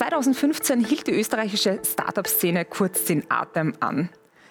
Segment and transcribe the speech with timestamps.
[0.00, 4.08] 2015 hielt die österreichische Startup-Szene kurz den Atem an.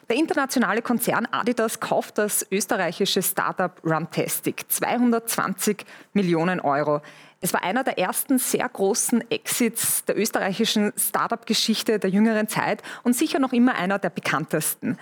[0.07, 7.01] Der internationale Konzern Adidas kauft das österreichische Startup Runtastic 220 Millionen Euro.
[7.41, 13.15] Es war einer der ersten sehr großen Exits der österreichischen Startup-Geschichte der jüngeren Zeit und
[13.15, 14.99] sicher noch immer einer der bekanntesten.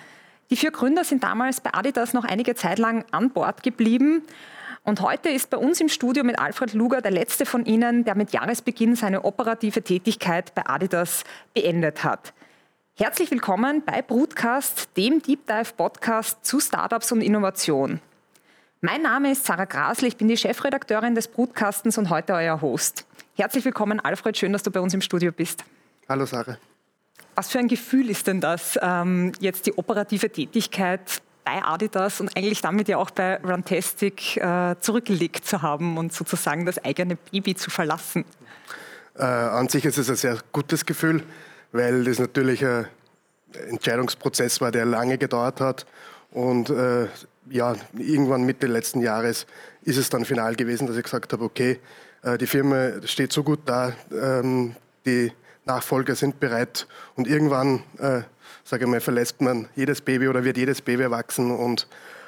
[0.50, 4.24] Die vier Gründer sind damals bei Adidas noch einige Zeit lang an Bord geblieben.
[4.88, 8.16] Und heute ist bei uns im Studio mit Alfred Luger der letzte von Ihnen, der
[8.16, 12.34] mit Jahresbeginn seine operative Tätigkeit bei Adidas beendet hat.
[12.96, 18.00] Herzlich willkommen bei Broadcast, dem Deep Dive Podcast zu Startups und Innovation.
[18.80, 23.06] Mein Name ist Sarah Grasl, ich bin die Chefredakteurin des Broadcastens und heute euer Host.
[23.36, 25.66] Herzlich willkommen, Alfred, schön, dass du bei uns im Studio bist.
[26.08, 26.58] Hallo Sarah.
[27.36, 32.36] Was für ein Gefühl ist denn das, ähm, jetzt die operative Tätigkeit bei Adidas und
[32.36, 37.56] eigentlich damit ja auch bei Runtastic äh, zurückgelegt zu haben und sozusagen das eigene Baby
[37.56, 38.26] zu verlassen?
[39.16, 41.24] Äh, an sich ist es ein sehr gutes Gefühl,
[41.72, 42.88] weil das natürlich ein
[43.70, 45.86] Entscheidungsprozess war, der lange gedauert hat.
[46.32, 47.08] Und äh,
[47.50, 49.48] ja, irgendwann Mitte letzten Jahres
[49.84, 51.80] ist es dann final gewesen, dass ich gesagt habe, okay,
[52.24, 55.32] äh, die Firma steht so gut da, ähm, die
[55.64, 58.24] Nachfolger sind bereit und irgendwann äh,
[58.68, 61.88] sage ich mal, verlässt man jedes Baby oder wird jedes Baby erwachsen und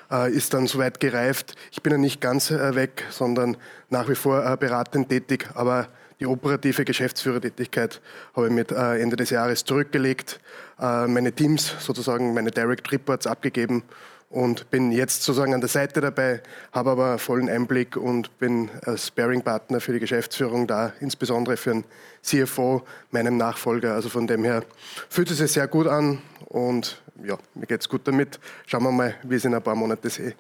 [0.10, 1.56] äh, ist dann soweit gereift.
[1.72, 3.58] Ich bin ja nicht ganz äh, weg, sondern
[3.90, 5.90] nach wie vor äh, beratend tätig, aber
[6.22, 8.00] die operative Geschäftsführertätigkeit
[8.36, 10.40] habe ich mit äh, Ende des Jahres zurückgelegt,
[10.80, 13.84] äh, meine Teams sozusagen, meine Direct Reports abgegeben
[14.30, 16.42] und bin jetzt sozusagen an der Seite dabei,
[16.72, 21.84] habe aber vollen Einblick und bin als Sparing-Partner für die Geschäftsführung da, insbesondere für den
[22.22, 23.94] CFO, meinem Nachfolger.
[23.96, 24.64] Also von dem her
[25.10, 28.40] fühlt es sich sehr gut an und ja, mir geht es gut damit.
[28.68, 30.36] Schauen wir mal, wie es in ein paar Monaten sehe.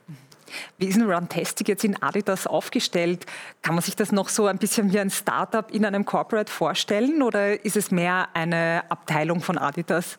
[0.77, 3.25] Wie ist ein Runtastic jetzt in Adidas aufgestellt?
[3.61, 7.21] Kann man sich das noch so ein bisschen wie ein Startup in einem Corporate vorstellen
[7.21, 10.17] oder ist es mehr eine Abteilung von Adidas?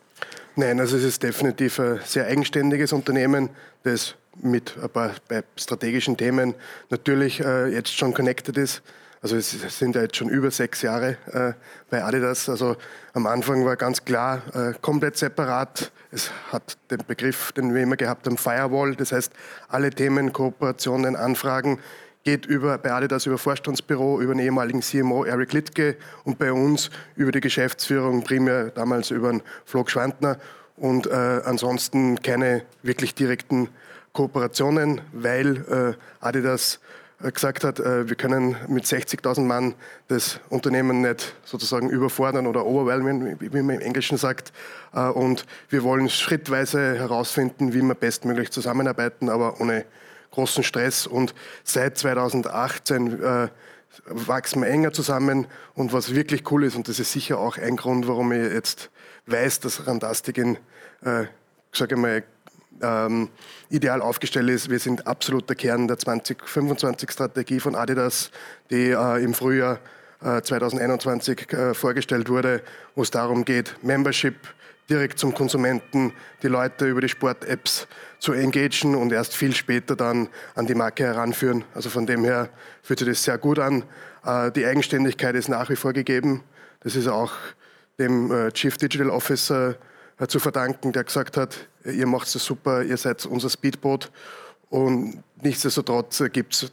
[0.56, 3.50] Nein, also es ist definitiv ein sehr eigenständiges Unternehmen,
[3.82, 5.12] das mit ein paar
[5.56, 6.54] strategischen Themen
[6.90, 8.82] natürlich äh, jetzt schon connected ist.
[9.22, 11.52] Also es sind ja jetzt schon über sechs Jahre äh,
[11.90, 12.48] bei Adidas.
[12.48, 12.76] Also
[13.12, 15.92] am Anfang war ganz klar äh, komplett separat.
[16.10, 18.96] Es hat den Begriff, den wir immer gehabt haben, Firewall.
[18.96, 19.30] Das heißt,
[19.68, 21.80] alle Themen, Kooperationen, Anfragen
[22.24, 26.90] geht über, bei Adidas über Vorstandsbüro, über den ehemaligen CMO Eric Littke und bei uns
[27.16, 30.38] über die Geschäftsführung, primär damals über den Flo Schwantner
[30.76, 33.68] und äh, ansonsten keine wirklich direkten
[34.12, 36.80] Kooperationen, weil äh, Adidas
[37.22, 39.74] äh, gesagt hat, äh, wir können mit 60.000 Mann
[40.08, 44.52] das Unternehmen nicht sozusagen überfordern oder overwhelmen, wie man im Englischen sagt.
[44.94, 49.84] Äh, und wir wollen schrittweise herausfinden, wie wir bestmöglich zusammenarbeiten, aber ohne
[50.30, 51.06] großen Stress.
[51.06, 53.48] Und seit 2018 äh,
[54.06, 55.46] wachsen wir enger zusammen.
[55.74, 58.90] Und was wirklich cool ist, und das ist sicher auch ein Grund, warum ich jetzt
[59.26, 60.56] weiß, dass Randastik in,
[61.04, 61.24] äh,
[61.72, 62.22] sage mal,
[62.82, 63.28] ähm,
[63.68, 64.70] ideal aufgestellt ist.
[64.70, 68.30] Wir sind absoluter Kern der 2025-Strategie von Adidas,
[68.70, 69.80] die äh, im Frühjahr
[70.22, 72.62] äh, 2021 äh, vorgestellt wurde,
[72.94, 74.36] wo es darum geht, Membership
[74.90, 76.12] direkt zum Konsumenten,
[76.42, 77.86] die Leute über die Sport-Apps
[78.18, 81.64] zu engagieren und erst viel später dann an die Marke heranführen.
[81.74, 82.50] Also von dem her
[82.82, 83.84] fühlt sich das sehr gut an.
[84.24, 86.42] Äh, die Eigenständigkeit ist nach wie vor gegeben.
[86.80, 87.32] Das ist auch
[87.98, 89.76] dem äh, Chief Digital Officer
[90.18, 94.10] äh, zu verdanken, der gesagt hat, ihr macht es super, ihr seid unser Speedboot.
[94.68, 96.72] Und nichtsdestotrotz gibt es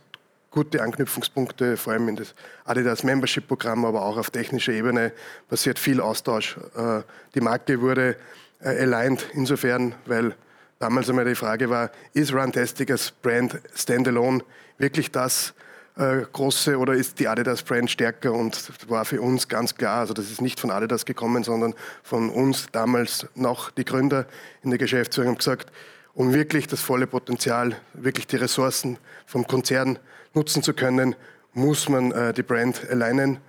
[0.57, 2.33] gute Anknüpfungspunkte, vor allem in das
[2.65, 5.11] Adidas Membership-Programm, aber auch auf technischer Ebene
[5.47, 6.57] passiert viel Austausch.
[6.75, 7.03] Äh,
[7.35, 8.15] die Marke wurde
[8.59, 10.33] äh, aligned insofern, weil
[10.79, 14.43] damals einmal die Frage war, ist Runtastic als Brand standalone
[14.79, 15.53] wirklich das
[15.95, 18.33] äh, große oder ist die Adidas Brand stärker?
[18.33, 22.31] Und war für uns ganz klar, also das ist nicht von Adidas gekommen, sondern von
[22.31, 24.25] uns damals noch die Gründer
[24.63, 25.71] in der Geschäftsführung haben gesagt,
[26.15, 29.99] um wirklich das volle Potenzial, wirklich die Ressourcen vom Konzern
[30.37, 31.15] nutzen zu können,
[31.53, 33.39] muss man äh, die Brand alignen.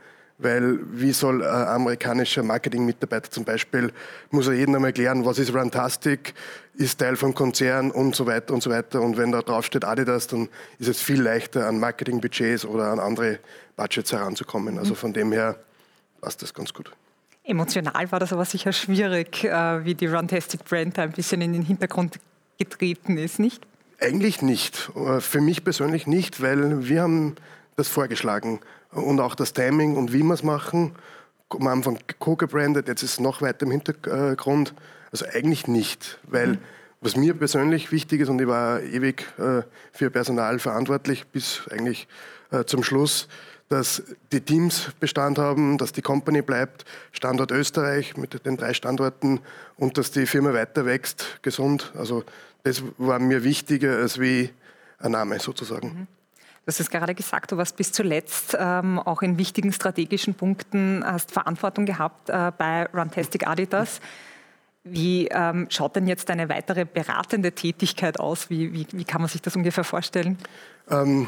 [0.41, 3.93] Weil wie soll ein amerikanischer Marketing-Mitarbeiter zum Beispiel,
[4.31, 6.33] muss er jedem einmal erklären, was ist Runtastic,
[6.75, 9.03] ist Teil vom Konzern und so weiter und so weiter.
[9.03, 10.49] Und wenn da drauf steht Adidas, dann
[10.79, 13.41] ist es viel leichter, an Marketing-Budgets oder an andere
[13.77, 14.79] Budgets heranzukommen.
[14.79, 15.57] Also von dem her
[16.21, 16.93] passt das ganz gut.
[17.43, 21.53] Emotional war das aber sicher schwierig, äh, wie die Runtastic Brand da ein bisschen in
[21.53, 22.21] den Hintergrund
[22.59, 23.67] getreten ist, nicht?
[24.01, 24.91] Eigentlich nicht.
[24.95, 27.37] Äh, für mich persönlich nicht, weil wir haben
[27.77, 28.61] das vorgeschlagen
[28.91, 30.93] und auch das Timing und wie wir es machen.
[31.51, 34.75] Am Anfang co-gebrandet, jetzt ist es noch weiter im Hintergrund.
[35.11, 36.59] Also eigentlich nicht, weil mhm.
[37.01, 39.63] was mir persönlich wichtig ist und ich war ewig äh,
[39.93, 42.07] für Personal verantwortlich bis eigentlich
[42.51, 43.29] äh, zum Schluss,
[43.69, 44.03] dass
[44.33, 49.41] die Teams Bestand haben, dass die Company bleibt, Standort Österreich mit den drei Standorten
[49.77, 51.93] und dass die Firma weiter wächst, gesund.
[51.97, 52.25] Also
[52.69, 54.51] das war mir wichtiger als wie
[54.99, 55.89] ein Name sozusagen.
[55.89, 56.07] Mhm.
[56.65, 61.03] Du hast es gerade gesagt, du warst bis zuletzt ähm, auch in wichtigen strategischen Punkten,
[61.03, 64.01] hast Verantwortung gehabt äh, bei Runtastic Adidas.
[64.85, 68.51] Wie ähm, schaut denn jetzt eine weitere beratende Tätigkeit aus?
[68.51, 70.37] Wie, wie, wie kann man sich das ungefähr vorstellen?
[70.91, 71.27] Ähm,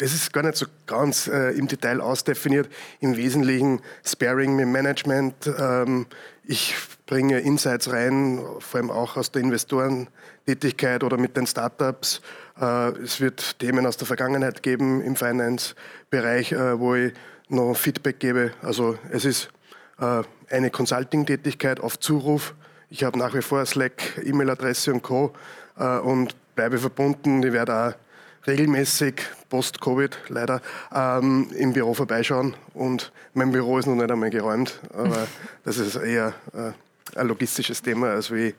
[0.00, 2.68] das ist gar nicht so ganz äh, im Detail ausdefiniert.
[3.00, 5.34] Im Wesentlichen Sparing mit Management.
[5.58, 6.06] Ähm,
[6.44, 6.74] ich
[7.04, 12.22] bringe Insights rein, vor allem auch aus der Investorentätigkeit oder mit den Startups.
[12.58, 17.12] Äh, es wird Themen aus der Vergangenheit geben im Finance-Bereich, äh, wo ich
[17.50, 18.52] noch Feedback gebe.
[18.62, 19.50] Also es ist
[19.98, 22.54] äh, eine Consulting-Tätigkeit auf Zuruf.
[22.88, 25.34] Ich habe nach wie vor Slack, E-Mail-Adresse und Co.
[25.78, 27.42] Äh, und bleibe verbunden.
[27.42, 28.09] Ich werde auch
[28.46, 30.60] regelmäßig, post-Covid leider,
[30.94, 32.54] ähm, im Büro vorbeischauen.
[32.74, 35.26] Und mein Büro ist noch nicht einmal geräumt, aber
[35.64, 38.54] das ist eher äh, ein logistisches Thema als wie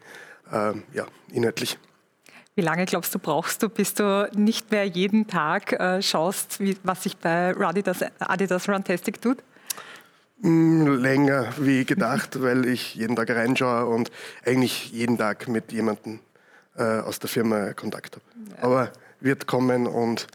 [0.51, 1.78] äh, ja, inhaltlich.
[2.56, 6.78] Wie lange glaubst du, brauchst du, bis du nicht mehr jeden Tag äh, schaust, wie,
[6.83, 9.38] was sich bei Adidas, Adidas Runtastic tut?
[10.42, 14.12] Mm, länger wie gedacht, weil ich jeden Tag reinschaue und
[14.45, 16.19] eigentlich jeden Tag mit jemandem
[16.75, 18.25] äh, aus der Firma Kontakt habe.
[18.50, 18.63] Ja.
[18.63, 20.27] Aber wird kommen und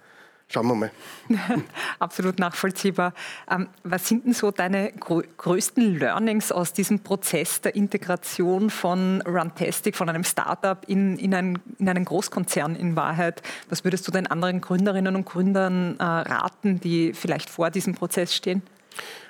[0.48, 0.90] schauen wir mal.
[1.98, 3.12] Absolut nachvollziehbar.
[3.50, 9.96] Ähm, was sind denn so deine größten Learnings aus diesem Prozess der Integration von Runtastic,
[9.96, 13.42] von einem Startup in, in, ein, in einen Großkonzern in Wahrheit?
[13.68, 18.34] Was würdest du den anderen Gründerinnen und Gründern äh, raten, die vielleicht vor diesem Prozess
[18.34, 18.62] stehen?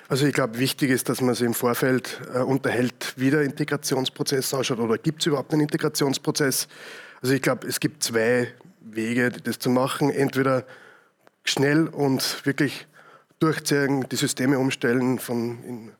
[0.09, 4.53] Also ich glaube, wichtig ist, dass man sich im Vorfeld äh, unterhält, wie der Integrationsprozess
[4.53, 6.69] ausschaut oder gibt es überhaupt einen Integrationsprozess.
[7.21, 8.47] Also ich glaube, es gibt zwei
[8.91, 10.09] Wege, das zu machen.
[10.09, 10.65] Entweder
[11.43, 12.87] schnell und wirklich
[13.39, 15.19] durchziehen, die Systeme umstellen.
[15.19, 15.91] Von, in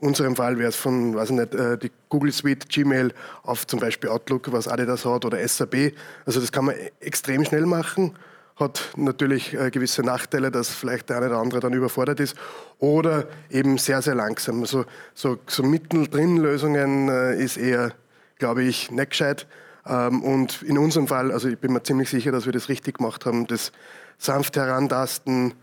[0.00, 3.12] unserem Fall wäre es von, weiß ich nicht, äh, die Google Suite, Gmail
[3.42, 5.92] auf zum Beispiel Outlook, was Adidas hat, oder SAP.
[6.24, 8.14] Also das kann man extrem schnell machen.
[8.56, 12.36] Hat natürlich äh, gewisse Nachteile, dass vielleicht der eine oder andere dann überfordert ist.
[12.78, 14.60] Oder eben sehr, sehr langsam.
[14.60, 17.92] Also so, so mittendrin Lösungen äh, ist eher,
[18.38, 19.46] glaube ich, nicht gescheit.
[19.86, 22.98] Ähm, und in unserem Fall, also ich bin mir ziemlich sicher, dass wir das richtig
[22.98, 23.72] gemacht haben, das
[24.18, 25.54] sanft herantasten,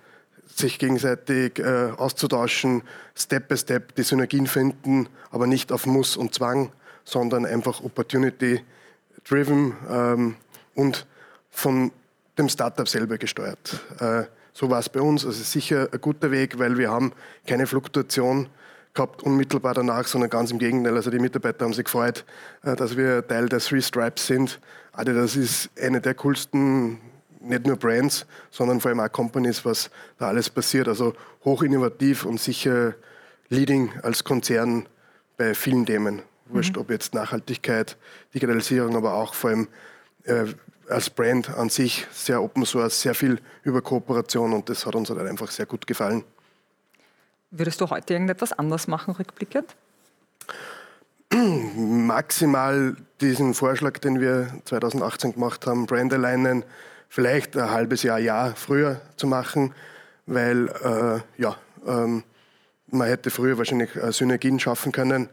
[0.56, 2.84] sich gegenseitig äh, auszutauschen,
[3.16, 6.72] Step by Step die Synergien finden, aber nicht auf Muss und Zwang,
[7.04, 10.36] sondern einfach Opportunity-driven ähm,
[10.76, 11.06] und
[11.50, 11.92] von
[12.38, 13.80] dem Startup selber gesteuert.
[14.00, 14.24] Äh,
[14.54, 15.26] so war es bei uns.
[15.26, 17.14] Also sicher ein guter Weg, weil wir haben
[17.48, 18.48] keine Fluktuation
[18.94, 20.96] gehabt unmittelbar danach, sondern ganz im Gegenteil.
[20.96, 22.26] Also die Mitarbeiter haben sich gefreut,
[22.64, 24.60] äh, dass wir Teil der Three Stripes sind.
[24.92, 27.00] Also das ist eine der coolsten,
[27.40, 30.88] nicht nur Brands, sondern vor allem auch Companies, was da alles passiert.
[30.88, 31.14] Also
[31.44, 32.94] hoch innovativ und sicher
[33.50, 34.88] leading als Konzern
[35.38, 36.22] bei vielen Themen.
[36.48, 36.82] Wurscht, mhm.
[36.82, 37.98] ob jetzt Nachhaltigkeit,
[38.34, 39.68] Digitalisierung, aber auch vor allem
[40.26, 40.46] äh,
[40.90, 45.10] als Brand an sich sehr Open Source, sehr viel über Kooperation und das hat uns
[45.10, 46.24] halt einfach sehr gut gefallen.
[47.56, 49.76] Würdest du heute irgendetwas anders machen, rückblickend?
[51.36, 56.66] Maximal diesen Vorschlag, den wir 2018 gemacht haben, Brand Alignen,
[57.10, 59.76] vielleicht ein halbes Jahr, Jahr früher zu machen,
[60.26, 61.56] weil äh, ja,
[61.86, 62.24] ähm,
[62.88, 65.30] man hätte früher wahrscheinlich äh, Synergien schaffen können,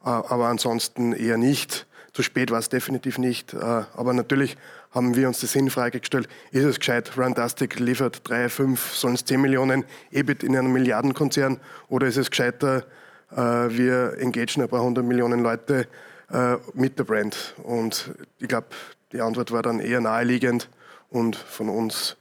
[0.00, 1.86] aber ansonsten eher nicht.
[2.14, 3.52] Zu spät war es definitiv nicht.
[3.52, 4.56] Äh, aber natürlich
[4.92, 9.24] haben wir uns die Sinnfrage gestellt, ist es gescheit, Runtastic liefert 3, 5, sollen es
[9.24, 12.84] 10 Millionen EBIT in einem Milliardenkonzern oder ist es gescheiter,
[13.32, 15.88] äh, wir engagieren ein paar hundert Millionen Leute
[16.30, 17.56] äh, mit der Brand?
[17.64, 18.68] Und ich glaube,
[19.10, 20.70] die Antwort war dann eher naheliegend
[21.10, 22.16] und von uns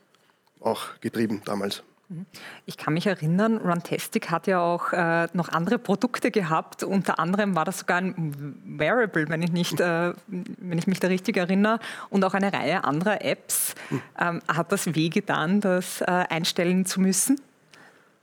[0.59, 1.83] auch getrieben damals.
[2.13, 2.25] Mhm.
[2.65, 6.83] Ich kann mich erinnern, Runtastic hat ja auch äh, noch andere Produkte gehabt.
[6.83, 11.07] Unter anderem war das sogar ein Wearable, wenn ich, nicht, äh, wenn ich mich da
[11.07, 11.79] richtig erinnere,
[12.09, 13.75] und auch eine Reihe anderer Apps.
[14.19, 17.39] Ähm, hat das wehgetan, das äh, einstellen zu müssen?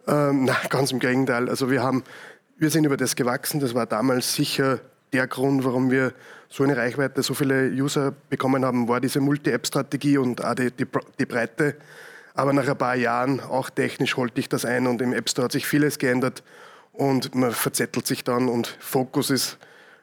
[0.06, 1.48] Ähm, na, ganz im Gegenteil.
[1.48, 2.04] Also wir, haben,
[2.58, 3.60] wir sind über das gewachsen.
[3.60, 4.80] Das war damals sicher
[5.12, 6.12] der Grund, warum wir
[6.48, 10.86] so eine Reichweite, so viele User bekommen haben, war diese Multi-App-Strategie und auch die, die,
[11.18, 11.76] die Breite
[12.34, 15.46] aber nach ein paar Jahren, auch technisch, holte ich das ein und im App Store
[15.46, 16.42] hat sich vieles geändert
[16.92, 19.58] und man verzettelt sich dann und Fokus ist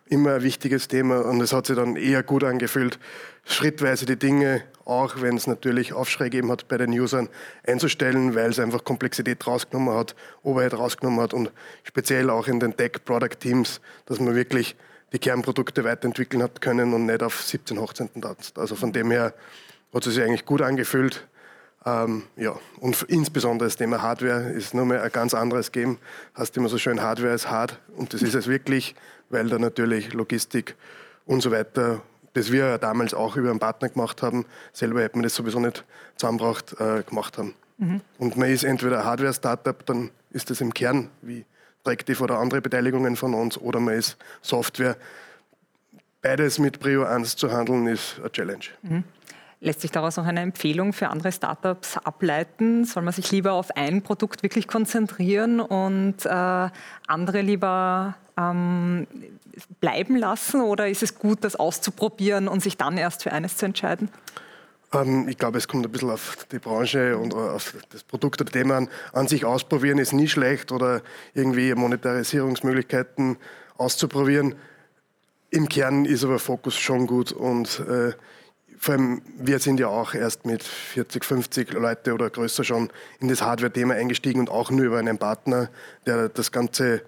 [0.09, 2.99] immer ein wichtiges Thema und es hat sich dann eher gut angefühlt,
[3.45, 7.29] schrittweise die Dinge, auch wenn es natürlich Aufschrei gegeben hat bei den Usern,
[7.65, 11.51] einzustellen, weil es einfach Komplexität rausgenommen hat, Overhead rausgenommen hat und
[11.83, 14.75] speziell auch in den Tech-Product-Teams, dass man wirklich
[15.13, 18.57] die Kernprodukte weiterentwickeln hat können und nicht auf 17 Hochzeiten tanzt.
[18.57, 19.33] Also von dem her
[19.93, 21.27] hat es sich eigentlich gut angefühlt
[21.87, 25.97] Ähm, ja, und insbesondere das Thema Hardware ist nochmal ein ganz anderes Game.
[26.37, 28.93] Heißt immer so schön, Hardware ist hart und das ist es wirklich,
[29.29, 30.75] weil da natürlich Logistik
[31.25, 32.01] und so weiter,
[32.33, 35.85] das wir damals auch über einen Partner gemacht haben, selber hätten wir das sowieso nicht
[36.17, 37.53] zusammengebracht, äh, gemacht haben.
[37.77, 38.01] Mhm.
[38.17, 41.45] Und man ist entweder Hardware-Startup, dann ist das im Kern wie
[41.85, 44.97] Tractive oder andere Beteiligungen von uns, oder man ist Software.
[46.21, 48.65] Beides mit Prio 1 zu handeln, ist eine Challenge.
[48.81, 49.03] Mhm.
[49.59, 52.85] Lässt sich daraus noch eine Empfehlung für andere Startups ableiten?
[52.85, 59.07] Soll man sich lieber auf ein Produkt wirklich konzentrieren und äh, andere lieber ähm,
[59.81, 60.61] bleiben lassen?
[60.61, 64.09] Oder ist es gut, das auszuprobieren und sich dann erst für eines zu entscheiden?
[64.93, 68.51] Ähm, ich glaube, es kommt ein bisschen auf die Branche und auf das Produkt oder
[68.51, 68.89] Thema an.
[69.11, 71.01] An sich ausprobieren ist nie schlecht oder
[71.33, 73.37] irgendwie Monetarisierungsmöglichkeiten
[73.77, 74.53] auszuprobieren.
[75.49, 78.13] Im Kern ist aber Fokus schon gut und äh,
[78.79, 83.27] vor allem, wir sind ja auch erst mit 40, 50 Leute oder größer schon in
[83.27, 85.69] das Hardware-Thema eingestiegen und auch nur über einen Partner,
[86.05, 87.01] der das ganze,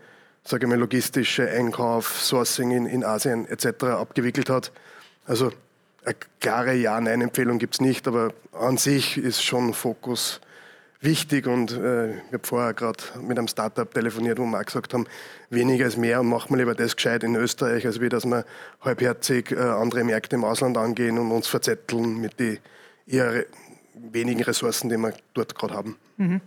[0.44, 3.84] sage ich mal, logistische Einkauf, Sourcing in, in Asien etc.
[3.84, 4.72] abgewickelt hat.
[5.26, 5.52] Also
[6.06, 10.42] eine klare Ja-Nein-Empfehlung gibt es nicht, aber an sich ist schon Fokus
[11.02, 14.94] wichtig und äh, ich habe vorher gerade mit einem Startup telefoniert, wo wir auch gesagt
[14.94, 15.06] haben,
[15.50, 18.46] weniger ist mehr und machen wir lieber das gescheit in Österreich, als wie dass wir
[18.82, 22.60] halbherzig äh, andere Märkte im Ausland angehen und uns verzetteln mit den
[23.08, 23.46] eher
[23.94, 25.98] wenigen Ressourcen, die wir dort gerade haben.
[26.18, 26.42] Mhm.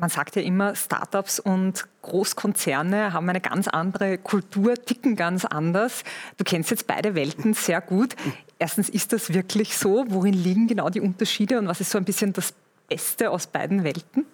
[0.00, 6.04] Man sagt ja immer, Startups und Großkonzerne haben eine ganz andere Kultur, ticken ganz anders.
[6.36, 8.14] Du kennst jetzt beide Welten sehr gut.
[8.60, 10.04] Erstens, ist das wirklich so?
[10.08, 12.54] Worin liegen genau die Unterschiede und was ist so ein bisschen das
[12.88, 14.26] Beste aus beiden Welten?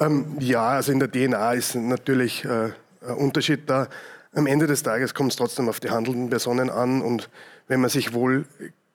[0.00, 2.70] Ähm, ja, also in der DNA ist natürlich äh,
[3.06, 3.88] ein Unterschied da.
[4.32, 7.30] Am Ende des Tages kommt es trotzdem auf die handelnden Personen an und
[7.68, 8.46] wenn man sich wohl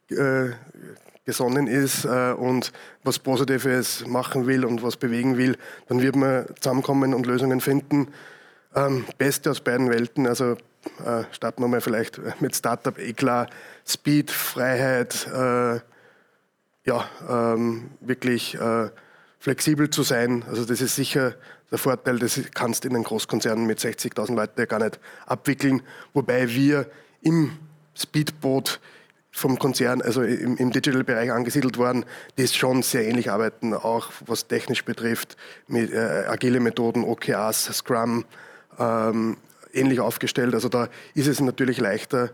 [0.09, 0.49] äh,
[1.25, 2.71] gesonnen ist äh, und
[3.03, 5.57] was Positives machen will und was bewegen will,
[5.87, 8.07] dann wird man zusammenkommen und Lösungen finden.
[8.75, 10.57] Ähm, Beste aus beiden Welten, also
[11.05, 13.47] äh, starten wir mal vielleicht mit Startup, eh klar,
[13.85, 15.79] Speed, Freiheit, äh,
[16.89, 18.89] ja, ähm, wirklich äh,
[19.39, 20.43] flexibel zu sein.
[20.47, 21.35] Also das ist sicher
[21.69, 25.83] der Vorteil, das kannst du in einem Großkonzern mit 60.000 Leuten gar nicht abwickeln.
[26.13, 26.89] Wobei wir
[27.21, 27.51] im
[27.95, 28.79] Speedboot
[29.29, 32.05] vom Konzern, also im, im Digital-Bereich angesiedelt worden,
[32.39, 38.25] die schon sehr ähnlich arbeiten, auch was technisch betrifft, mit äh, agile Methoden, OKRs, Scrum,
[38.79, 39.37] ähm,
[39.73, 40.55] ähnlich aufgestellt.
[40.55, 42.31] Also da ist es natürlich leichter.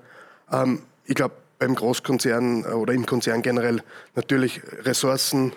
[0.50, 3.82] Ähm, ich glaube, beim Großkonzern äh, oder im Konzern generell
[4.16, 5.54] natürlich Ressourcen,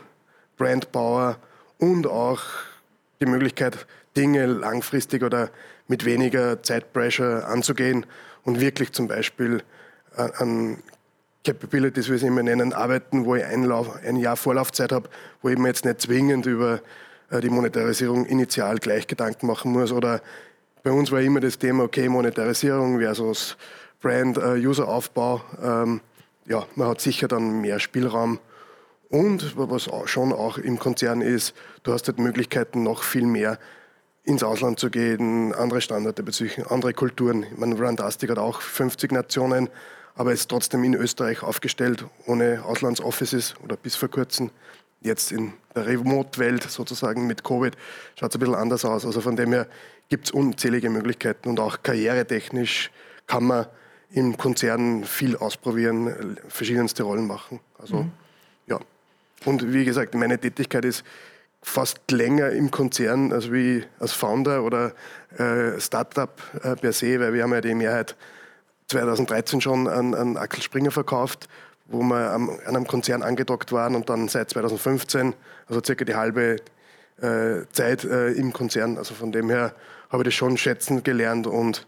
[0.57, 1.38] Brandpower
[1.78, 2.43] und auch
[3.21, 3.87] die Möglichkeit,
[4.17, 5.50] Dinge langfristig oder
[5.87, 8.07] mit weniger Zeitpressure anzugehen
[8.45, 9.62] und wirklich zum Beispiel
[10.17, 10.78] äh, an
[11.45, 15.09] Capabilities, wie wir sie immer nennen, arbeiten, wo ich ein, Lauf, ein Jahr Vorlaufzeit habe,
[15.40, 16.81] wo ich mir jetzt nicht zwingend über
[17.31, 19.93] äh, die Monetarisierung initial gleich Gedanken machen muss.
[19.93, 20.21] Oder
[20.83, 23.57] bei uns war immer das Thema, okay, Monetarisierung versus
[24.00, 25.43] Brand, äh, Useraufbau.
[25.62, 26.00] Ähm,
[26.47, 28.38] ja, man hat sicher dann mehr Spielraum.
[29.11, 33.59] Und was auch schon auch im Konzern ist, du hast halt Möglichkeiten, noch viel mehr
[34.25, 37.45] ins Ausland zu gehen, andere Standorte bezüglich, andere Kulturen.
[37.45, 39.71] Ich meine, Runtastic hat auch 50 Nationen,
[40.14, 44.50] aber ist trotzdem in Österreich aufgestellt, ohne Auslandsoffices oder bis vor kurzem.
[45.00, 47.75] Jetzt in der Remote-Welt sozusagen mit Covid
[48.17, 49.07] schaut es ein bisschen anders aus.
[49.07, 49.67] Also von dem her
[50.09, 52.90] gibt es unzählige Möglichkeiten und auch karrieretechnisch
[53.26, 53.67] kann man
[54.11, 57.61] im Konzern viel ausprobieren, verschiedenste Rollen machen.
[57.79, 58.12] Also mhm.
[58.67, 58.79] ja.
[59.45, 61.05] Und wie gesagt, meine Tätigkeit ist
[61.62, 64.93] fast länger im Konzern als wie als Founder oder
[65.37, 66.31] äh, Startup
[66.62, 68.17] äh, per se, weil wir haben ja die Mehrheit
[68.88, 71.49] 2013 schon an, an Axel Springer verkauft,
[71.87, 75.35] wo wir am, an einem Konzern angedockt waren und dann seit 2015,
[75.67, 76.57] also circa die halbe
[77.21, 78.97] äh, Zeit äh, im Konzern.
[78.97, 79.75] Also von dem her
[80.11, 81.87] habe ich das schon schätzen gelernt und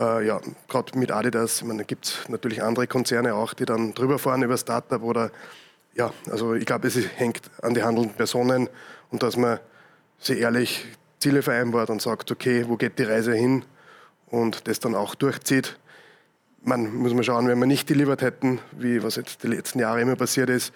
[0.00, 4.18] äh, ja, gerade mit Adidas, da gibt es natürlich andere Konzerne auch, die dann drüber
[4.18, 5.30] fahren über Startup oder
[5.94, 8.68] ja, also ich glaube, es hängt an die handelnden Personen
[9.10, 9.58] und dass man
[10.18, 10.86] sich ehrlich
[11.18, 13.64] Ziele vereinbart und sagt, okay, wo geht die Reise hin
[14.26, 15.78] und das dann auch durchzieht.
[16.62, 20.00] Man muss man schauen, wenn wir nicht delivered hätten, wie was jetzt die letzten Jahre
[20.00, 20.72] immer passiert ist,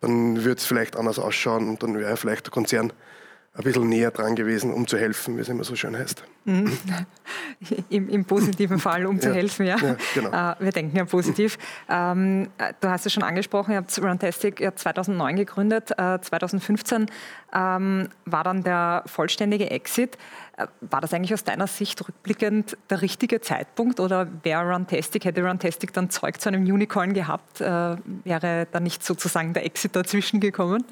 [0.00, 2.92] dann würde es vielleicht anders ausschauen und dann wäre vielleicht der Konzern
[3.56, 6.22] ein bisschen näher dran gewesen, um zu helfen, wie es immer so schön heißt.
[6.44, 6.76] Mhm.
[7.88, 9.76] Im, Im, positiven Fall, um zu helfen, ja.
[9.78, 10.28] ja genau.
[10.30, 11.58] äh, wir denken ja positiv.
[11.88, 15.90] Ähm, äh, du hast es schon angesprochen, ihr habt Runtastic 2009 gegründet.
[15.96, 17.06] Äh, 2015
[17.54, 20.18] ähm, war dann der vollständige Exit.
[20.58, 25.42] Äh, war das eigentlich aus deiner Sicht rückblickend der richtige Zeitpunkt oder wäre Runtastic, hätte
[25.42, 30.40] Runtastic dann Zeug zu einem Unicorn gehabt, äh, wäre da nicht sozusagen der Exit dazwischen
[30.40, 30.84] gekommen?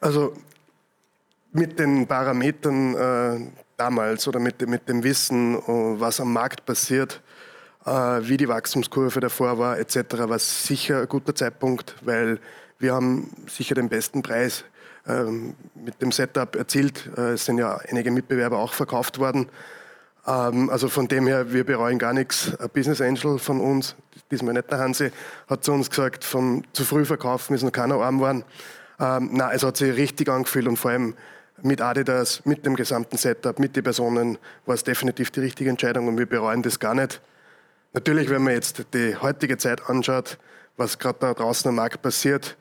[0.00, 0.34] Also
[1.52, 7.22] mit den Parametern äh, damals oder mit, mit dem Wissen, äh, was am Markt passiert,
[7.84, 12.38] äh, wie die Wachstumskurve davor war etc., war sicher ein guter Zeitpunkt, weil
[12.78, 14.64] wir haben sicher den besten Preis
[15.06, 17.10] ähm, mit dem Setup erzielt.
[17.16, 19.48] Äh, es sind ja einige Mitbewerber auch verkauft worden.
[20.26, 22.54] Ähm, also von dem her, wir bereuen gar nichts.
[22.58, 23.96] Ein Business Angel von uns,
[24.30, 25.10] diesmal nicht der Hansi,
[25.48, 28.44] hat zu uns gesagt, vom zu früh verkaufen ist noch keiner arm geworden.
[28.98, 31.14] Ähm, nein, es hat sich richtig angefühlt und vor allem
[31.64, 36.08] mit Adidas, mit dem gesamten Setup, mit den Personen war es definitiv die richtige Entscheidung
[36.08, 37.20] und wir bereuen das gar nicht.
[37.92, 40.38] Natürlich, wenn man jetzt die heutige Zeit anschaut,
[40.76, 42.56] was gerade da draußen am Markt passiert,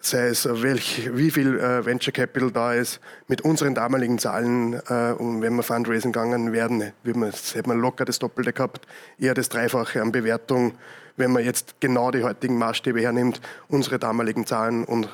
[0.00, 5.12] sei es welch, wie viel äh, Venture Capital da ist, mit unseren damaligen Zahlen äh,
[5.12, 8.86] und wenn wir Fundraising gegangen wären, hätte man locker das Doppelte gehabt,
[9.18, 10.74] eher das Dreifache an Bewertung,
[11.16, 15.08] wenn man jetzt genau die heutigen Maßstäbe hernimmt, unsere damaligen Zahlen und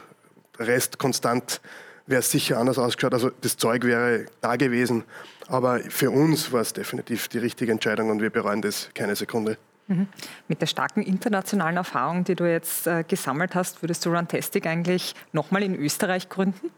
[0.59, 1.61] Rest konstant
[2.11, 3.15] wäre es sicher anders ausgeschaut.
[3.15, 5.05] Also das Zeug wäre da gewesen.
[5.47, 9.57] Aber für uns war es definitiv die richtige Entscheidung und wir bereuen das keine Sekunde.
[9.87, 10.09] Mhm.
[10.49, 15.15] Mit der starken internationalen Erfahrung, die du jetzt äh, gesammelt hast, würdest du Runtastic eigentlich
[15.33, 16.71] nochmal in Österreich gründen?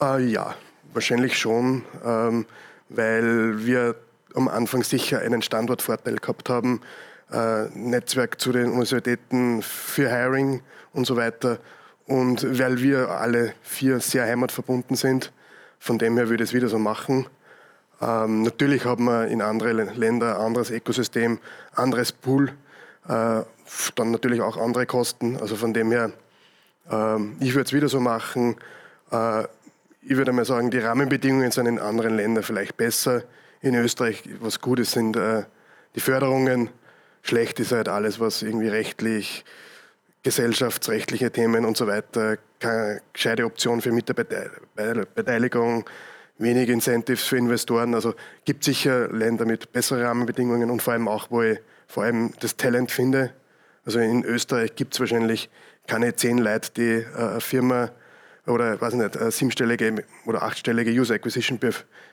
[0.00, 0.54] Äh, ja,
[0.92, 2.46] wahrscheinlich schon, ähm,
[2.88, 3.96] weil wir
[4.34, 6.80] am Anfang sicher einen Standortvorteil gehabt haben.
[7.30, 10.62] Äh, Netzwerk zu den Universitäten für Hiring
[10.92, 11.58] und so weiter.
[12.06, 15.32] Und weil wir alle vier sehr heimatverbunden sind,
[15.78, 17.26] von dem her würde ich es wieder so machen.
[18.00, 21.38] Ähm, natürlich haben wir in anderen Ländern ein anderes Ökosystem,
[21.74, 22.50] anderes Pool,
[23.08, 23.42] äh,
[23.94, 25.38] dann natürlich auch andere Kosten.
[25.38, 26.12] Also von dem her,
[26.90, 28.56] äh, ich würde es wieder so machen.
[29.10, 29.44] Äh,
[30.02, 33.22] ich würde mal sagen, die Rahmenbedingungen sind in anderen Ländern vielleicht besser.
[33.62, 35.44] In Österreich, was gut ist, sind äh,
[35.94, 36.68] die Förderungen.
[37.22, 39.46] Schlecht ist halt alles, was irgendwie rechtlich
[40.24, 45.84] gesellschaftsrechtliche Themen und so weiter, keine gescheite Option für Mitarbeiterbeteiligung,
[46.38, 47.94] wenige Incentives für Investoren.
[47.94, 52.32] Also gibt sicher Länder mit besseren Rahmenbedingungen und vor allem auch, wo ich vor allem
[52.40, 53.32] das Talent finde.
[53.84, 55.50] Also in Österreich gibt es wahrscheinlich
[55.86, 57.90] keine zehn Leute, die äh, eine Firma
[58.46, 61.58] oder weiß nicht, siebenstellige oder achtstellige User Acquisition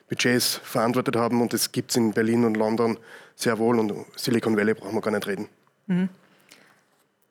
[0.09, 2.97] Budgets verantwortet haben und das gibt es in Berlin und London
[3.35, 5.49] sehr wohl und Silicon Valley brauchen wir gar nicht reden.
[5.87, 6.09] Mhm.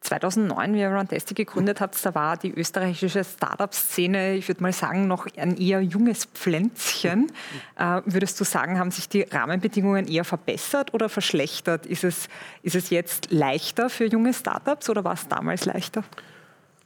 [0.00, 5.06] 2009, wie ihr Runtastic gegründet habt, da war die österreichische Startup-Szene, ich würde mal sagen,
[5.06, 7.30] noch ein eher junges Pflänzchen.
[7.78, 11.84] Äh, würdest du sagen, haben sich die Rahmenbedingungen eher verbessert oder verschlechtert?
[11.84, 12.28] Ist es,
[12.62, 16.02] ist es jetzt leichter für junge Startups oder war es damals leichter?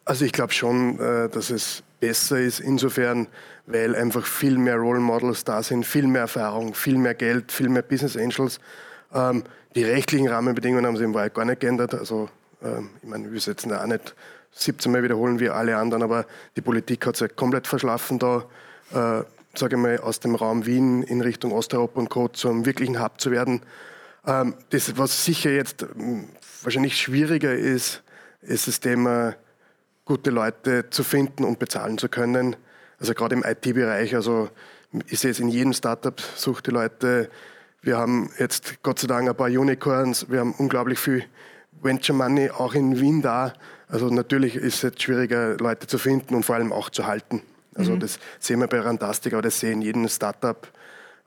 [0.04, 3.28] Also ich glaube schon, äh, dass es besser ist insofern,
[3.66, 7.68] weil einfach viel mehr Role Models da sind, viel mehr Erfahrung, viel mehr Geld, viel
[7.68, 8.58] mehr Business Angels.
[9.14, 11.94] Ähm, die rechtlichen Rahmenbedingungen haben sich im Wahrheit gar nicht geändert.
[11.94, 12.28] Also
[13.02, 14.14] ich meine, wir setzen da auch nicht
[14.52, 18.44] 17 Mal wiederholen wie alle anderen, aber die Politik hat sich komplett verschlafen da,
[18.92, 19.24] äh,
[19.54, 22.28] sage ich mal, aus dem Raum Wien in Richtung Osteuropa und Co.
[22.28, 23.62] zum wirklichen Hub zu werden.
[24.26, 26.28] Ähm, das, was sicher jetzt ähm,
[26.62, 28.02] wahrscheinlich schwieriger ist,
[28.40, 29.34] ist das Thema,
[30.04, 32.56] gute Leute zu finden und bezahlen zu können.
[32.98, 34.50] Also gerade im IT-Bereich, also
[35.06, 37.30] ich sehe es in jedem Startup, sucht die Leute.
[37.82, 41.24] Wir haben jetzt Gott sei Dank ein paar Unicorns, wir haben unglaublich viel
[41.82, 43.52] Venture Money auch in Wien da.
[43.88, 47.42] Also natürlich ist es jetzt schwieriger, Leute zu finden und vor allem auch zu halten.
[47.74, 48.00] Also mhm.
[48.00, 50.66] das sehen wir bei Rantastic, aber das sehen jeden Startup,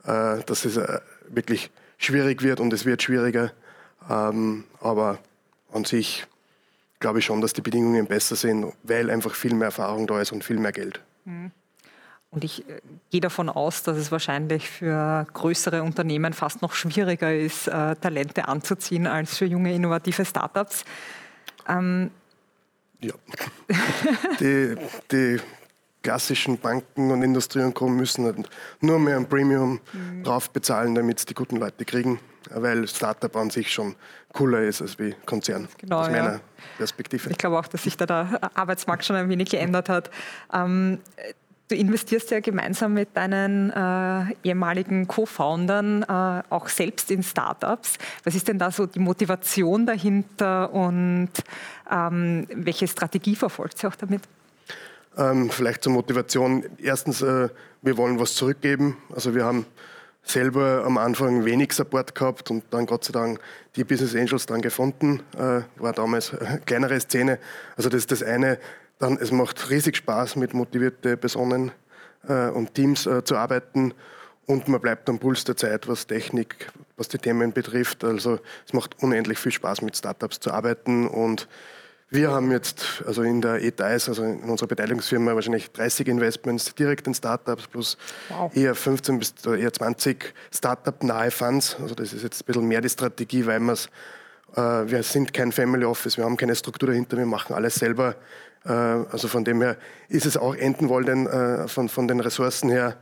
[0.04, 3.52] äh, dass es äh, wirklich schwierig wird und es wird schwieriger.
[4.10, 5.20] Ähm, aber
[5.72, 6.26] an sich
[7.00, 10.32] glaube ich schon, dass die Bedingungen besser sind, weil einfach viel mehr Erfahrung da ist
[10.32, 11.02] und viel mehr Geld.
[11.26, 11.52] Mhm.
[12.30, 17.34] Und ich äh, gehe davon aus, dass es wahrscheinlich für größere Unternehmen fast noch schwieriger
[17.34, 20.84] ist, äh, Talente anzuziehen als für junge, innovative Startups.
[21.68, 22.12] Ähm
[23.00, 23.13] ja.
[24.40, 24.76] die,
[25.12, 25.40] die,
[26.08, 27.90] klassischen Banken und Industrie und Co.
[27.90, 30.24] müssen halt nur mehr ein Premium mhm.
[30.24, 32.18] drauf bezahlen, damit es die guten Leute kriegen,
[32.50, 33.94] weil Startup an sich schon
[34.32, 36.40] cooler ist als wie Konzern, genau, aus meiner ja.
[36.78, 37.30] Perspektive.
[37.30, 40.10] Ich glaube auch, dass sich da der Arbeitsmarkt schon ein wenig geändert hat.
[40.54, 41.00] Ähm,
[41.70, 47.98] Du investierst ja gemeinsam mit deinen äh, ehemaligen Co-Foundern äh, auch selbst in Startups.
[48.24, 51.30] Was ist denn da so die Motivation dahinter und
[51.92, 54.22] ähm, welche Strategie verfolgt ihr auch damit?
[55.18, 56.64] Ähm, vielleicht zur Motivation.
[56.78, 57.50] Erstens, äh,
[57.82, 58.98] wir wollen was zurückgeben.
[59.14, 59.66] Also wir haben
[60.24, 63.40] selber am Anfang wenig Support gehabt und dann Gott sei Dank
[63.76, 65.22] die Business Angels dann gefunden.
[65.38, 67.40] Äh, war damals eine kleinere Szene.
[67.76, 68.58] Also das ist das eine.
[69.00, 71.72] Dann, es macht riesig Spaß, mit motivierten Personen
[72.28, 73.94] äh, und Teams äh, zu arbeiten.
[74.46, 78.04] Und man bleibt am Puls der Zeit, was Technik, was die Themen betrifft.
[78.04, 81.48] Also es macht unendlich viel Spaß, mit Startups zu arbeiten und
[82.10, 87.06] wir haben jetzt also in der ETIs, also in unserer Beteiligungsfirma, wahrscheinlich 30 Investments direkt
[87.06, 87.98] in Startups plus
[88.30, 88.56] wow.
[88.56, 91.76] eher 15 bis eher 20 Startup-nahe Funds.
[91.82, 93.76] Also das ist jetzt ein bisschen mehr die Strategie, weil äh,
[94.56, 98.16] wir sind kein Family Office, wir haben keine Struktur dahinter, wir machen alles selber.
[98.68, 99.78] Äh, also von dem her
[100.10, 102.98] ist es auch enden wollen äh, von, von den Ressourcen her,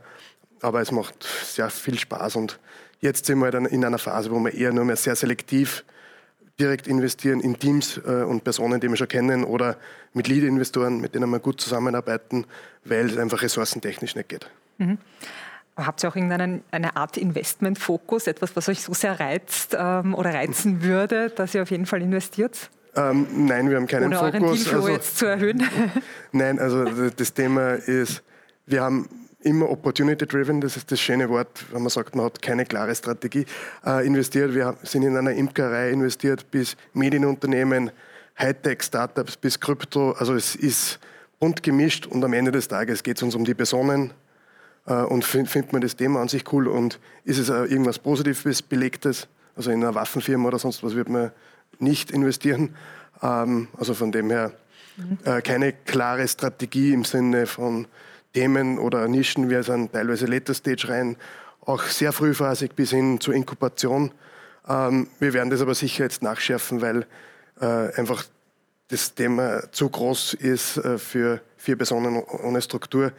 [0.60, 2.58] aber es macht sehr viel Spaß und
[3.00, 5.84] jetzt sind wir dann in einer Phase, wo wir eher nur mehr sehr selektiv
[6.58, 9.76] direkt investieren in Teams äh, und Personen, die wir schon kennen oder
[10.14, 12.46] mit Lead-Investoren, mit denen wir gut zusammenarbeiten,
[12.84, 14.48] weil es einfach ressourcentechnisch nicht geht.
[14.78, 14.98] Mhm.
[15.76, 20.32] Habt ihr auch irgendeine eine Art Investmentfokus, etwas, was euch so sehr reizt ähm, oder
[20.32, 22.70] reizen würde, dass ihr auf jeden Fall investiert?
[22.96, 24.66] Ähm, nein, wir haben keinen Ohne Fokus.
[24.66, 25.62] Euren also, jetzt zu erhöhen?
[26.32, 28.22] nein, also das Thema ist,
[28.64, 29.08] wir haben
[29.40, 33.46] immer opportunity-driven, das ist das schöne Wort, wenn man sagt, man hat keine klare Strategie,
[33.84, 34.54] äh, investiert.
[34.54, 37.90] Wir sind in einer Imkerei investiert, bis Medienunternehmen,
[38.38, 40.12] Hightech-Startups, bis Krypto.
[40.12, 40.98] Also es ist
[41.38, 44.12] bunt gemischt und am Ende des Tages geht es uns um die Personen
[44.86, 47.98] äh, und findet find man das Thema an sich cool und ist es äh, irgendwas
[47.98, 51.30] Positives, Belegtes, also in einer Waffenfirma oder sonst was wird man
[51.80, 52.74] nicht investieren.
[53.22, 54.52] Ähm, also von dem her
[55.24, 57.86] äh, keine klare Strategie im Sinne von
[58.32, 59.50] Themen oder Nischen.
[59.50, 61.16] Wir sind teilweise Later Stage rein,
[61.60, 64.12] auch sehr frühphasig bis hin zur Inkubation.
[64.68, 67.06] Ähm, wir werden das aber sicher jetzt nachschärfen, weil
[67.60, 68.24] äh, einfach
[68.88, 73.12] das Thema zu groß ist äh, für vier Personen ohne Struktur.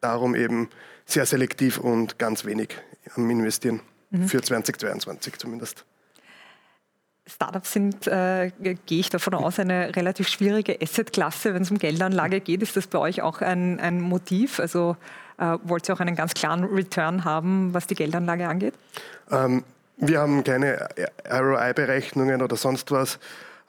[0.00, 0.68] Darum eben
[1.06, 2.76] sehr selektiv und ganz wenig
[3.14, 3.80] am Investieren.
[4.10, 4.28] Mhm.
[4.28, 5.84] Für 2022 zumindest.
[7.34, 8.50] Startups sind, äh,
[8.86, 11.54] gehe ich davon aus, eine relativ schwierige Assetklasse.
[11.54, 14.60] Wenn es um Geldanlage geht, ist das bei euch auch ein, ein Motiv?
[14.60, 14.96] Also
[15.38, 18.74] äh, wollt ihr auch einen ganz klaren Return haben, was die Geldanlage angeht?
[19.30, 19.64] Ähm,
[19.96, 20.88] wir haben keine
[21.30, 23.18] ROI-Berechnungen oder sonst was.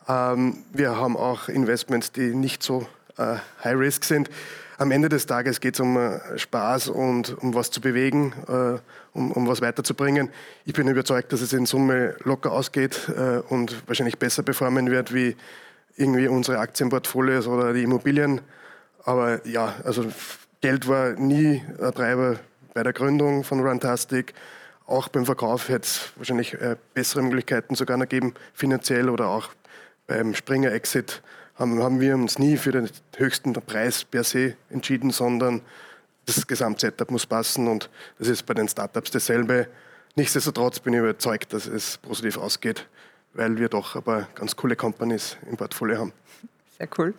[0.07, 4.29] Ähm, wir haben auch Investments, die nicht so äh, high-risk sind
[4.77, 8.79] am Ende des Tages geht es um äh, Spaß und um was zu bewegen, äh,
[9.17, 10.29] um, um was weiterzubringen.
[10.65, 15.13] Ich bin überzeugt, dass es in Summe locker ausgeht äh, und wahrscheinlich besser performen wird
[15.13, 15.35] wie
[15.95, 18.41] irgendwie unsere Aktienportfolios oder die Immobilien.
[19.03, 20.05] Aber ja, also
[20.61, 22.39] Geld war nie ein Treiber
[22.73, 24.33] bei der Gründung von Runtastic.
[24.87, 26.57] Auch beim Verkauf hätte es wahrscheinlich
[26.93, 29.49] bessere Möglichkeiten sogar noch geben, finanziell oder auch
[30.07, 31.21] beim Springer-Exit
[31.55, 35.61] haben, haben wir uns nie für den höchsten Preis per se entschieden, sondern
[36.25, 39.67] das Gesamtsetup muss passen und das ist bei den Startups dasselbe.
[40.15, 42.87] Nichtsdestotrotz bin ich überzeugt, dass es positiv ausgeht,
[43.33, 46.13] weil wir doch aber ganz coole Companies im Portfolio haben.
[46.77, 47.13] Sehr cool.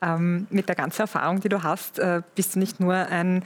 [0.00, 3.44] Ähm, mit der ganzen Erfahrung, die du hast, äh, bist du nicht nur ein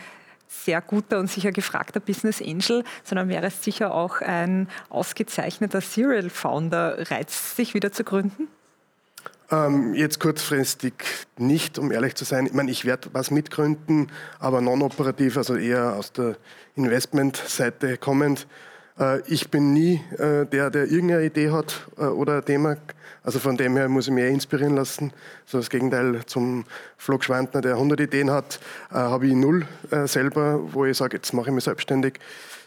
[0.49, 6.29] sehr guter und sicher gefragter Business Angel, sondern wäre es sicher auch ein ausgezeichneter Serial
[6.29, 7.11] Founder.
[7.11, 8.49] Reizt sich wieder zu gründen?
[9.53, 10.95] Ähm, jetzt kurzfristig
[11.37, 12.47] nicht, um ehrlich zu sein.
[12.47, 16.37] Ich meine, ich werde was mitgründen, aber non-operativ, also eher aus der
[16.75, 18.47] Investment-Seite kommend.
[18.99, 22.79] Äh, ich bin nie äh, der, der irgendeine Idee hat äh, oder ein Thema.
[23.23, 25.13] Also von dem her muss ich mich eher inspirieren lassen.
[25.45, 26.65] So das Gegenteil zum
[26.97, 28.59] Flo Schwantner, der 100 Ideen hat,
[28.91, 32.21] äh, habe ich null äh, selber, wo ich sage, jetzt mache ich mich selbstständig.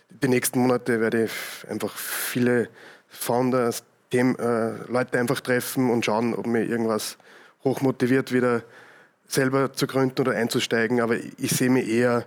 [0.09, 1.31] Die nächsten Monate werde ich
[1.67, 2.69] einfach viele
[3.07, 3.83] Founders,
[4.15, 7.17] dem, äh, Leute einfach treffen und schauen, ob mir irgendwas
[7.63, 8.63] hochmotiviert, wieder
[9.27, 11.01] selber zu gründen oder einzusteigen.
[11.01, 12.25] Aber ich sehe mich eher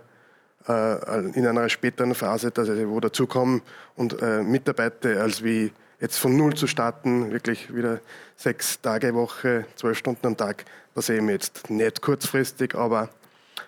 [0.67, 3.61] äh, in einer späteren Phase, dass ich wo dazukomme
[3.95, 7.99] und äh, mitarbeite, als wie jetzt von Null zu starten, wirklich wieder
[8.35, 10.65] sechs Tage Woche, zwölf Stunden am Tag.
[10.95, 13.09] Das sehe ich mir jetzt nicht kurzfristig, aber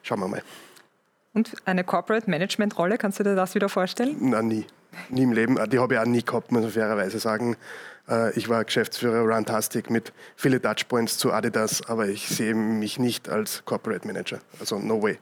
[0.04, 0.44] schauen wir mal.
[1.34, 4.18] Und eine Corporate Management Rolle, kannst du dir das wieder vorstellen?
[4.20, 4.66] Nein, nie.
[5.10, 5.58] Nie im Leben.
[5.70, 7.58] Die habe ich auch nie gehabt, muss man fairerweise sagen.
[8.10, 13.30] Äh, ich war Geschäftsführer Runtastic mit vielen Touchpoints zu Adidas, aber ich sehe mich nicht
[13.30, 14.40] als Corporate Manager.
[14.60, 15.18] Also no way.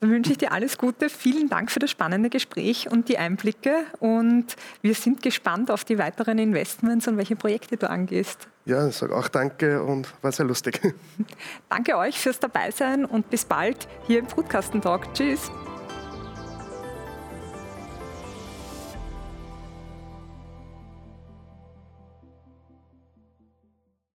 [0.00, 1.08] Dann wünsche ich dir alles Gute.
[1.08, 3.84] Vielen Dank für das spannende Gespräch und die Einblicke.
[4.00, 8.48] Und wir sind gespannt auf die weiteren Investments und welche Projekte du angehst.
[8.66, 10.80] Ja, ich sage auch danke und war sehr lustig.
[11.68, 15.12] Danke euch fürs Dabeisein und bis bald hier im Foodkasten Talk.
[15.12, 15.50] Tschüss.